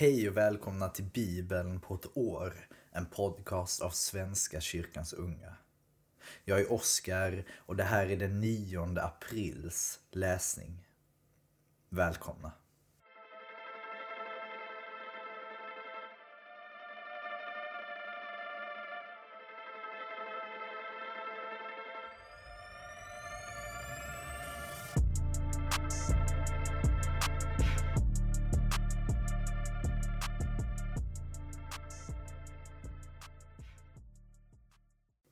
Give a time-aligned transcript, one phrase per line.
[0.00, 5.56] Hej och välkomna till Bibeln på ett år, en podcast av Svenska kyrkans unga.
[6.44, 10.88] Jag är Oskar och det här är den 9 aprils läsning.
[11.88, 12.52] Välkomna!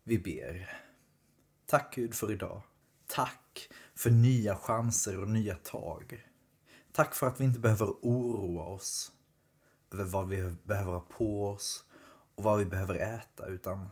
[0.09, 0.81] Vi ber.
[1.67, 2.63] Tack Gud för idag.
[3.07, 6.27] Tack för nya chanser och nya tag.
[6.93, 9.13] Tack för att vi inte behöver oroa oss
[9.93, 11.85] över vad vi behöver ha på oss
[12.35, 13.89] och vad vi behöver äta, utan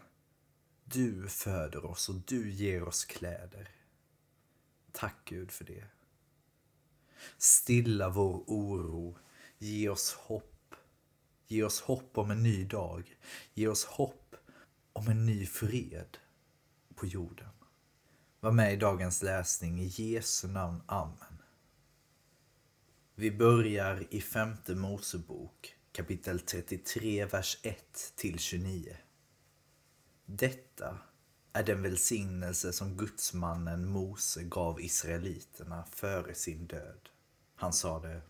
[0.85, 3.71] du föder oss och du ger oss kläder.
[4.93, 5.85] Tack Gud för det.
[7.39, 9.19] Stilla vår oro.
[9.59, 10.75] Ge oss hopp.
[11.47, 13.17] Ge oss hopp om en ny dag.
[13.55, 14.26] Ge oss hopp
[14.97, 16.19] om en ny fred
[16.95, 17.49] på jorden.
[18.41, 20.83] Var med i dagens läsning i Jesu namn.
[20.87, 21.43] Amen.
[23.15, 28.97] Vi börjar i femte Mosebok kapitel 33, vers 1 till 29.
[30.27, 30.99] Detta
[31.53, 37.09] är den välsignelse som gudsmannen Mose gav israeliterna före sin död.
[37.55, 38.23] Han sade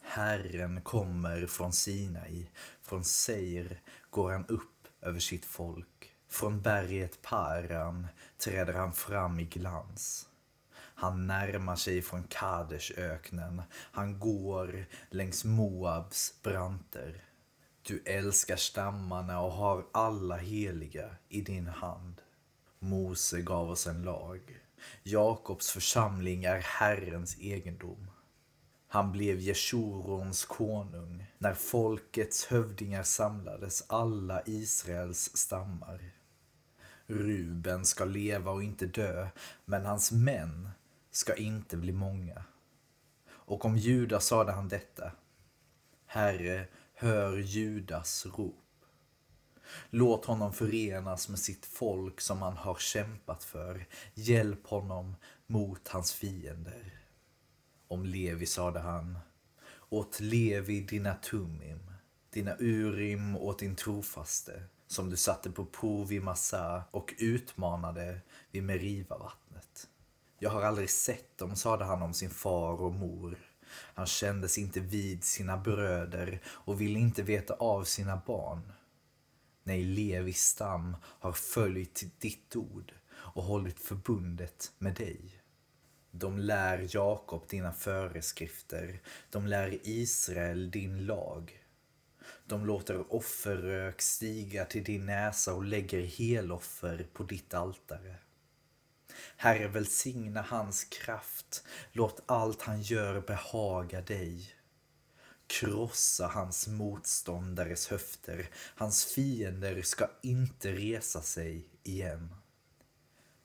[0.00, 2.50] Herren kommer från Sinai,
[2.82, 6.14] från Seir går han upp över sitt folk.
[6.28, 8.06] Från berget Paran
[8.38, 10.28] träder han fram i glans.
[10.74, 13.62] Han närmar sig från Kadeshöknen.
[13.72, 17.24] Han går längs Moabs branter.
[17.82, 22.20] Du älskar stammarna och har alla heliga i din hand.
[22.78, 24.40] Mose gav oss en lag.
[25.02, 28.10] Jakobs församling är Herrens egendom.
[28.90, 36.12] Han blev Jeshurons konung när folkets hövdingar samlades, alla Israels stammar.
[37.06, 39.28] Ruben ska leva och inte dö,
[39.64, 40.70] men hans män
[41.10, 42.44] ska inte bli många.
[43.30, 45.12] Och om Juda sade han detta.
[46.06, 48.64] Herre, hör Judas rop.
[49.90, 53.86] Låt honom förenas med sitt folk som han har kämpat för.
[54.14, 55.16] Hjälp honom
[55.46, 57.07] mot hans fiender.
[57.88, 59.18] Om Levi sade han,
[59.88, 61.92] åt Levi dina tumim,
[62.30, 68.62] dina urim åt din trofaste, som du satte på prov i Massa och utmanade vid
[68.62, 69.88] Meriva-vattnet.
[70.38, 73.38] Jag har aldrig sett dem, sade han om sin far och mor.
[73.70, 78.72] Han kändes inte vid sina bröder och ville inte veta av sina barn.
[79.62, 85.37] Nej, Levis stam har följt ditt ord och hållit förbundet med dig.
[86.10, 89.00] De lär Jakob dina föreskrifter.
[89.30, 91.64] De lär Israel din lag.
[92.46, 98.14] De låter offerrök stiga till din näsa och lägger heloffer på ditt altare.
[99.36, 101.64] Herre, välsigna hans kraft.
[101.92, 104.54] Låt allt han gör behaga dig.
[105.46, 108.50] Krossa hans motståndares höfter.
[108.54, 112.34] Hans fiender ska inte resa sig igen.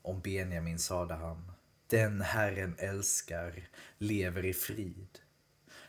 [0.02, 1.53] Om Benjamin sade han
[1.94, 3.68] den Herren älskar
[3.98, 5.20] lever i frid.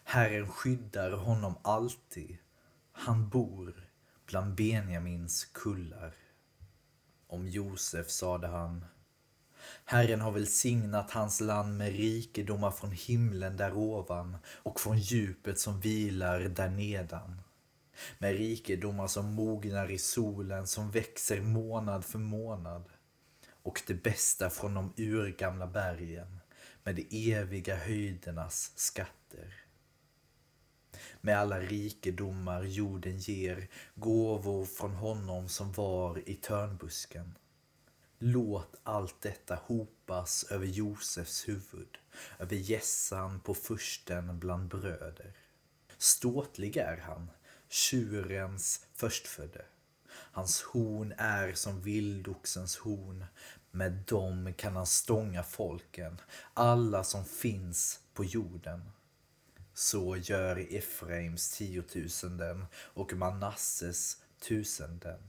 [0.04, 2.38] Herren skyddar honom alltid.
[2.92, 3.88] Han bor
[4.26, 6.14] bland Benjamins kullar.
[7.26, 8.84] Om Josef sade han
[9.84, 15.80] Herren har välsignat hans land med rikedomar från himlen där ovan och från djupet som
[15.80, 17.40] vilar där nedan.
[18.18, 22.84] Med rikedomar som mognar i solen, som växer månad för månad
[23.64, 26.40] och det bästa från de urgamla bergen
[26.82, 29.54] med de eviga höjdernas skatter.
[31.20, 37.34] Med alla rikedomar jorden ger, gåvor från honom som var i törnbusken.
[38.18, 41.98] Låt allt detta hopas över Josefs huvud,
[42.38, 45.32] över gässan på försten bland bröder.
[45.98, 47.30] Ståtlig är han,
[47.68, 49.64] tjurens förstfödde.
[50.34, 53.24] Hans horn är som vildoxens horn.
[53.70, 56.20] Med dem kan han stånga folken,
[56.54, 58.90] alla som finns på jorden.
[59.74, 65.20] Så gör Efraims tiotusenden och Manasses tusenden.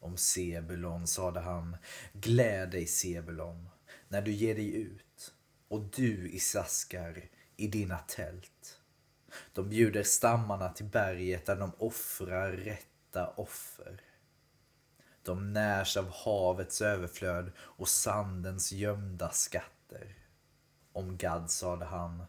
[0.00, 1.76] Om Sebulon sade han,
[2.12, 3.68] gläd dig Sebulon,
[4.08, 5.34] när du ger dig ut,
[5.68, 8.78] och du Isaskar i dina tält.
[9.52, 14.00] De bjuder stammarna till berget där de offrar rätt lätta offer.
[15.22, 20.14] De närs av havets överflöd och sandens gömda skatter.
[20.92, 22.24] Om Gad sade han,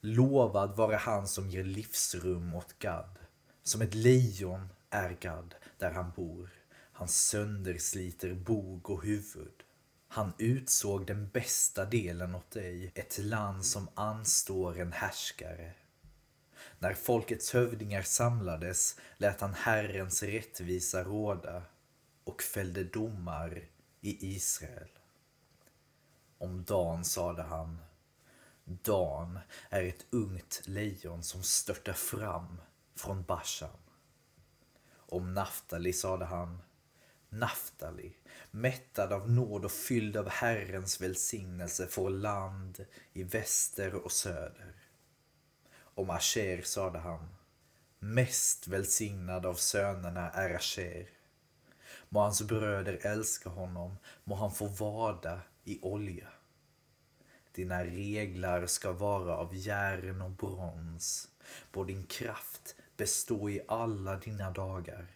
[0.00, 3.18] Lovad vare han som ger livsrum åt Gad.
[3.62, 6.50] Som ett lejon är Gad där han bor.
[6.92, 9.62] Han söndersliter bog och huvud.
[10.08, 15.72] Han utsåg den bästa delen åt dig, ett land som anstår en härskare.
[16.82, 21.62] När folkets hövdingar samlades lät han Herrens rättvisa råda
[22.24, 23.64] och fällde domar
[24.00, 24.88] i Israel.
[26.38, 27.78] Om Dan sade han,
[28.64, 29.38] Dan
[29.70, 32.60] är ett ungt lejon som störtar fram
[32.94, 33.78] från Bashan.
[34.94, 36.62] Om Naftali sade han,
[37.28, 38.16] Naftali,
[38.50, 44.81] mättad av nåd och fylld av Herrens välsignelse, får land i väster och söder.
[45.94, 47.28] Om Asher sade han,
[47.98, 51.08] mest välsignad av sönerna är Asher.
[52.08, 56.28] Må hans bröder älska honom, må han få vada i olja.
[57.52, 61.28] Dina reglar ska vara av järn och brons,
[61.72, 65.06] må din kraft bestå i alla dina dagar.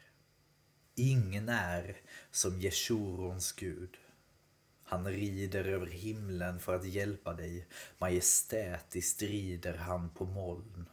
[0.95, 1.97] Ingen är
[2.31, 3.97] som Jeshurons Gud.
[4.89, 7.67] Han rider över himlen för att hjälpa dig.
[7.99, 10.89] Majestätiskt rider han på moln.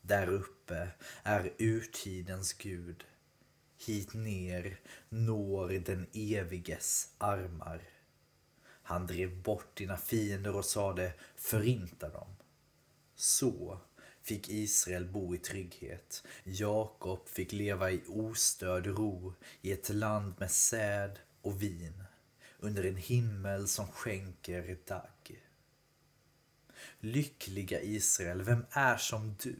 [0.00, 0.88] Där uppe
[1.22, 3.04] är urtidens Gud.
[3.86, 7.82] Hit ner når den eviges armar.
[8.82, 12.36] Han drev bort dina fiender och sade förinta dem.
[13.14, 13.80] Så
[14.22, 16.24] fick Israel bo i trygghet.
[16.44, 22.04] Jakob fick leva i ostörd ro i ett land med säd och vin
[22.62, 25.44] under en himmel som skänker dagg.
[27.00, 29.56] Lyckliga Israel, vem är som du?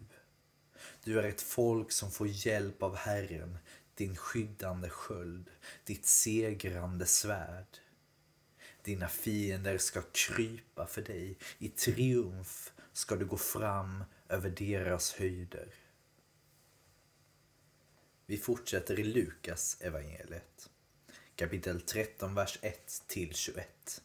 [1.05, 3.59] Du är ett folk som får hjälp av Herren,
[3.95, 5.51] din skyddande sköld,
[5.85, 7.79] ditt segrande svärd.
[8.83, 15.75] Dina fiender ska krypa för dig, i triumf ska du gå fram över deras höjder.
[18.27, 20.72] Vi fortsätter i Lukas evangeliet
[21.37, 24.03] kapitel 13, vers 1 till 21.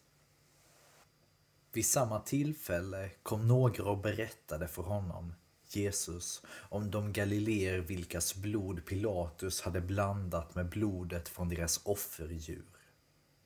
[1.74, 5.34] Vid samma tillfälle kom några och berättade för honom,
[5.68, 12.66] Jesus, om de galileer vilkas blod Pilatus hade blandat med blodet från deras offerdjur.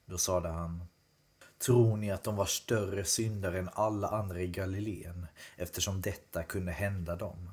[0.05, 0.85] Då sade han,
[1.57, 6.71] Tror ni att de var större syndare än alla andra i Galileen eftersom detta kunde
[6.71, 7.49] hända dem?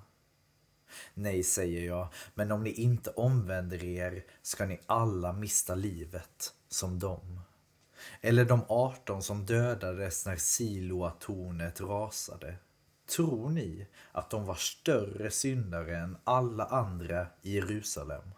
[1.15, 6.99] Nej, säger jag, men om ni inte omvänder er ska ni alla mista livet som
[6.99, 7.41] dem.
[8.21, 12.56] Eller de 18 som dödades när Siloa-tornet rasade.
[13.17, 18.31] Tror ni att de var större syndare än alla andra i Jerusalem?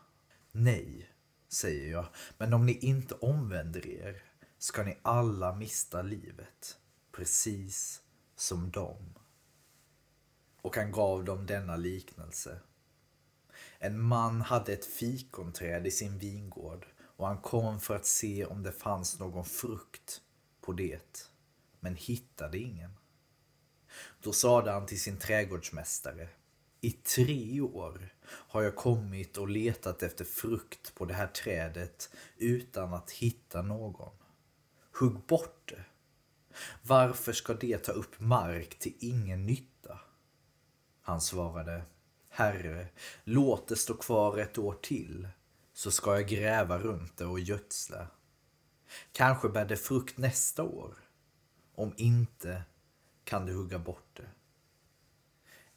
[0.52, 1.10] Nej,
[1.48, 2.06] säger jag,
[2.38, 4.22] men om ni inte omvänder er
[4.58, 6.78] ska ni alla mista livet,
[7.12, 8.02] precis
[8.36, 9.14] som dem.
[10.62, 12.60] Och han gav dem denna liknelse.
[13.78, 18.62] En man hade ett fikonträd i sin vingård och han kom för att se om
[18.62, 20.20] det fanns någon frukt
[20.60, 21.30] på det,
[21.80, 22.96] men hittade ingen.
[24.20, 26.28] Då sade han till sin trädgårdsmästare
[26.80, 32.94] i tre år har jag kommit och letat efter frukt på det här trädet utan
[32.94, 34.12] att hitta någon.
[35.00, 35.84] Hugg bort det.
[36.82, 40.00] Varför ska det ta upp mark till ingen nytta?
[41.02, 41.82] Han svarade
[42.28, 42.88] Herre,
[43.24, 45.28] låt det stå kvar ett år till,
[45.72, 48.06] så ska jag gräva runt det och gödsla.
[49.12, 50.94] Kanske bär det frukt nästa år.
[51.74, 52.62] Om inte
[53.24, 54.28] kan du hugga bort det.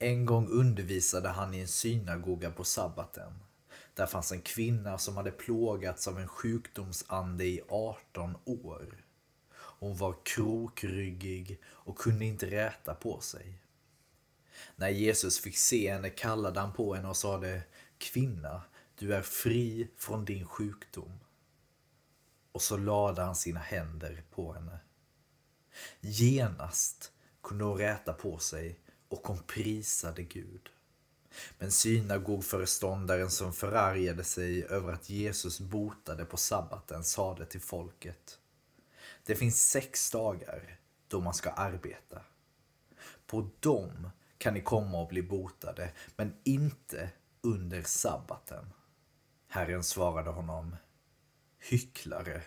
[0.06, 3.34] En gång undervisade han i en synagoga på sabbaten.
[3.94, 9.06] Där fanns en kvinna som hade plågats av en sjukdomsande i 18 år.
[9.56, 13.63] Hon var krokryggig och kunde inte räta på sig.
[14.76, 17.64] När Jesus fick se henne kallade han på henne och sade
[17.98, 18.62] Kvinna,
[18.96, 21.20] du är fri från din sjukdom.
[22.52, 24.80] Och så lade han sina händer på henne.
[26.02, 27.12] Genast
[27.44, 30.70] kunde hon räta på sig och hon prisade Gud.
[31.60, 38.40] Men synagogföreståndaren som förargade sig över att Jesus botade på sabbaten sade till folket.
[39.26, 42.22] Det finns sex dagar då man ska arbeta.
[43.26, 44.10] På dem
[44.44, 47.10] kan ni komma och bli botade, men inte
[47.42, 48.66] under sabbaten.
[49.48, 50.76] Herren svarade honom,
[51.60, 52.42] hycklare.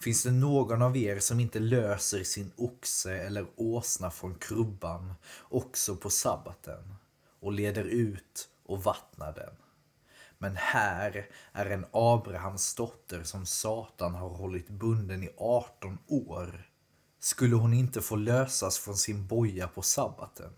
[0.00, 5.96] Finns det någon av er som inte löser sin oxe eller åsna från krubban också
[5.96, 6.94] på sabbaten
[7.40, 9.54] och leder ut och vattnar den?
[10.38, 16.70] Men här är en Abrahams dotter som Satan har hållit bunden i 18 år.
[17.18, 20.52] Skulle hon inte få lösas från sin boja på sabbaten?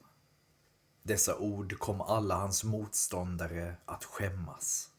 [1.09, 4.91] Dessa ord kom alla hans motståndare att skämmas.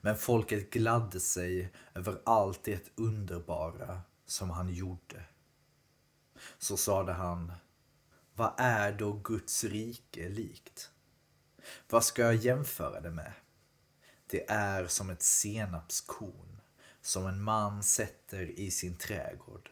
[0.00, 5.24] Men folket gladde sig över allt det underbara som han gjorde.
[6.58, 7.52] Så sade han,
[8.34, 10.90] vad är då Guds rike likt?
[11.88, 13.32] Vad ska jag jämföra det med?
[14.26, 16.60] Det är som ett senapskorn
[17.00, 19.70] som en man sätter i sin trädgård.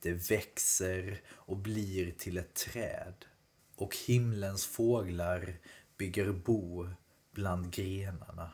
[0.00, 3.26] Det växer och blir till ett träd
[3.76, 5.58] och himlens fåglar
[5.96, 6.88] bygger bo
[7.32, 8.50] bland grenarna.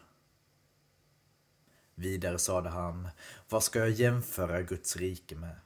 [1.94, 3.08] Vidare sade han,
[3.48, 5.56] vad ska jag jämföra Guds rike med?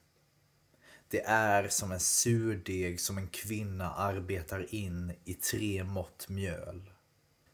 [1.09, 6.91] Det är som en surdeg som en kvinna arbetar in i tre mått mjöl.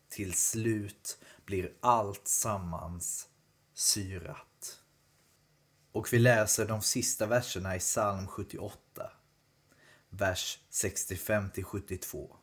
[0.09, 3.29] Till slut blir allt sammans
[3.75, 4.79] syrat.
[5.93, 9.11] Och vi läser de sista verserna i psalm 78,
[10.11, 12.37] vers 65 72.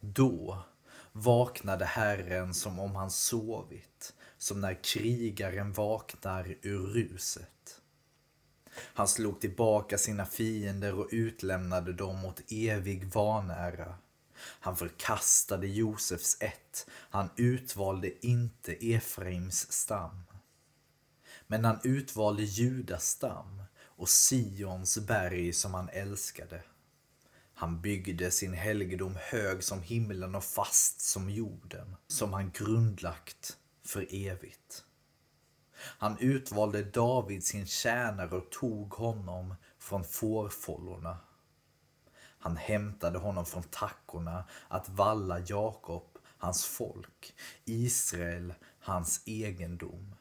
[0.00, 0.64] Då
[1.12, 7.80] vaknade Herren som om han sovit, som när krigaren vaknar ur ruset.
[8.74, 13.94] Han slog tillbaka sina fiender och utlämnade dem åt evig vanära.
[14.36, 20.24] Han förkastade Josefs ett, han utvalde inte Efraims stam.
[21.46, 26.62] Men han utvalde Judas stam och Sions berg som han älskade.
[27.62, 34.06] Han byggde sin helgedom hög som himlen och fast som jorden, som han grundlagt för
[34.10, 34.84] evigt.
[35.74, 41.18] Han utvalde David sin tjänare och tog honom från fårfållorna.
[42.38, 50.14] Han hämtade honom från tackorna att valla Jakob, hans folk, Israel, hans egendom.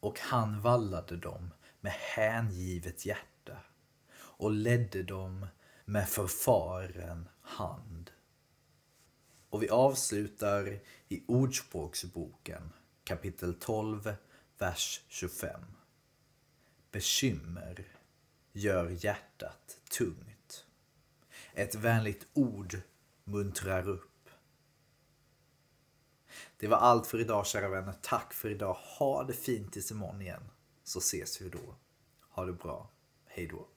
[0.00, 1.50] Och han vallade dem
[1.80, 3.56] med hängivet hjärta
[4.14, 5.46] och ledde dem
[5.84, 8.10] med förfaren hand.
[9.50, 12.72] Och vi avslutar i Ordspråksboken
[13.04, 14.14] kapitel 12,
[14.58, 15.60] vers 25.
[16.90, 17.84] Bekymmer
[18.52, 20.66] gör hjärtat tungt.
[21.52, 22.80] Ett vänligt ord
[23.24, 24.28] muntrar upp.
[26.56, 27.94] Det var allt för idag kära vänner.
[28.02, 28.74] Tack för idag.
[28.98, 30.50] Ha det fint tills imorgon igen.
[30.84, 31.76] Så ses vi då.
[32.28, 32.90] Ha det bra.
[33.26, 33.68] Hej då.